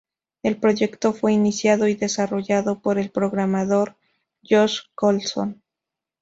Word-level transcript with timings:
El 0.41 0.59
proyecto 0.59 1.13
fue 1.13 1.31
iniciado 1.31 1.87
y 1.87 1.93
desarrollado 1.93 2.79
por 2.81 2.97
el 2.97 3.11
programador 3.11 3.97
Josh 4.43 4.79
Colson. 4.95 5.61